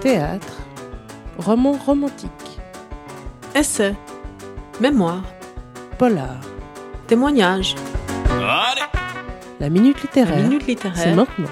[0.00, 0.56] Théâtre,
[1.38, 2.30] roman romantique,
[3.54, 3.94] Essai.
[4.80, 5.22] Mémoire.
[5.98, 6.40] polar,
[7.06, 7.74] Témoignage.
[9.60, 10.36] la minute littéraire.
[10.36, 11.16] La minute C'est littéraire.
[11.16, 11.48] maintenant.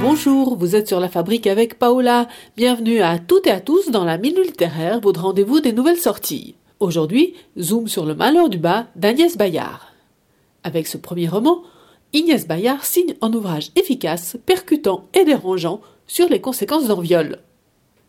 [0.00, 2.28] Bonjour, vous êtes sur la fabrique avec Paola.
[2.56, 6.54] Bienvenue à toutes et à tous dans la minute littéraire, votre rendez-vous des nouvelles sorties.
[6.80, 9.92] Aujourd'hui, zoom sur le malheur du bas d'Agnès Bayard.
[10.66, 11.62] Avec ce premier roman,
[12.12, 17.38] Inès Bayard signe un ouvrage efficace, percutant et dérangeant sur les conséquences d'un viol.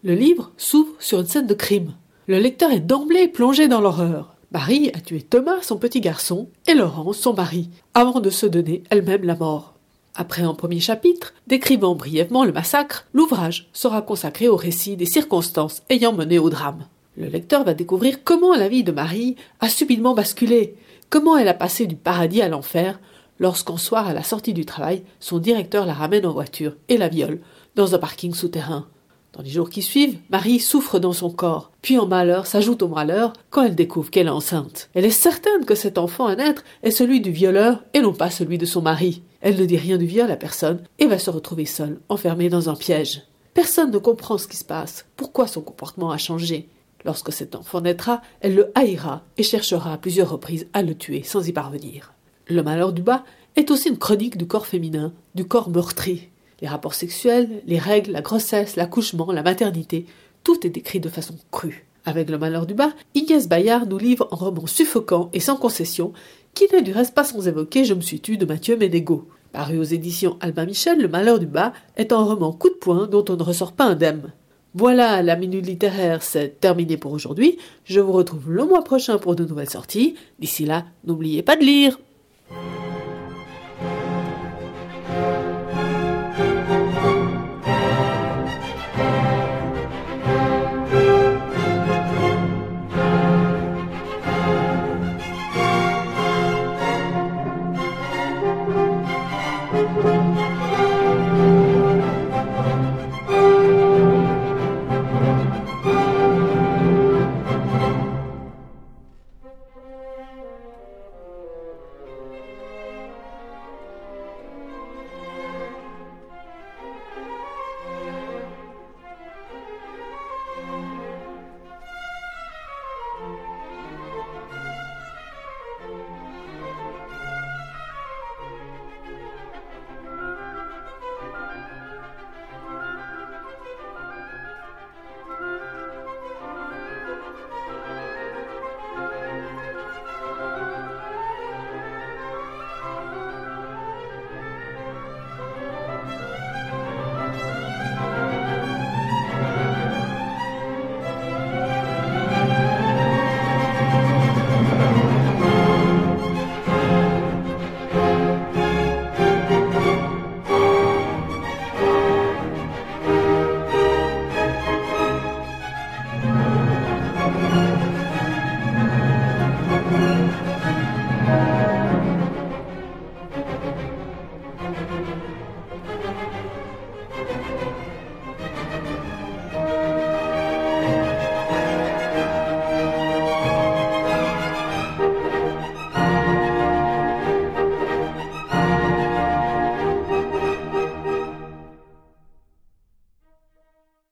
[0.02, 1.94] Le livre s'ouvre sur une scène de crime.
[2.26, 4.34] Le lecteur est d'emblée plongé dans l'horreur.
[4.52, 8.82] Marie a tué Thomas, son petit garçon, et Laurence, son mari, avant de se donner
[8.90, 9.76] elle-même la mort.
[10.16, 15.84] Après un premier chapitre, décrivant brièvement le massacre, l'ouvrage sera consacré au récit des circonstances
[15.92, 16.88] ayant mené au drame.
[17.18, 20.76] Le lecteur va découvrir comment la vie de Marie a subitement basculé,
[21.10, 23.00] comment elle a passé du paradis à l'enfer,
[23.40, 27.08] lorsqu'un soir à la sortie du travail, son directeur la ramène en voiture et la
[27.08, 27.40] viole
[27.74, 28.86] dans un parking souterrain.
[29.34, 32.88] Dans les jours qui suivent, Marie souffre dans son corps, puis en malheur s'ajoute au
[32.88, 34.92] malheur quand elle découvre qu'elle est enceinte.
[34.94, 38.30] Elle est certaine que cet enfant à naître est celui du violeur et non pas
[38.30, 39.24] celui de son mari.
[39.42, 42.70] Elle ne dit rien du viol à personne et va se retrouver seule, enfermée dans
[42.70, 43.24] un piège.
[43.56, 46.70] Personne ne comprend ce qui se passe, pourquoi son comportement a changé.
[47.08, 51.24] Lorsque cet enfant naîtra, elle le haïra et cherchera à plusieurs reprises à le tuer
[51.24, 52.14] sans y parvenir.
[52.50, 53.24] Le malheur du bas
[53.56, 56.28] est aussi une chronique du corps féminin, du corps meurtri.
[56.60, 60.06] Les rapports sexuels, les règles, la grossesse, l'accouchement, la maternité,
[60.44, 61.88] tout est décrit de façon crue.
[62.04, 66.12] Avec le malheur du bas, Inès Bayard nous livre un roman suffocant et sans concession,
[66.56, 69.30] qui n'est du reste pas sans évoquer Je me suis tue de Mathieu Ménégo.
[69.54, 73.08] Paru aux éditions Albin Michel, Le malheur du bas est un roman coup de poing
[73.08, 74.34] dont on ne ressort pas indemne.
[74.80, 77.58] Voilà, la minute littéraire, c'est terminé pour aujourd'hui.
[77.84, 80.14] Je vous retrouve le mois prochain pour de nouvelles sorties.
[80.38, 81.98] D'ici là, n'oubliez pas de lire.